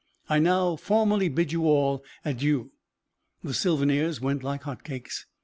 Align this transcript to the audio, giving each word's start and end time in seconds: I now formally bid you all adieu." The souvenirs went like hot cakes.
I 0.27 0.39
now 0.39 0.77
formally 0.77 1.29
bid 1.29 1.51
you 1.51 1.65
all 1.65 2.03
adieu." 2.25 2.71
The 3.43 3.53
souvenirs 3.53 4.19
went 4.19 4.41
like 4.41 4.63
hot 4.63 4.83
cakes. 4.83 5.27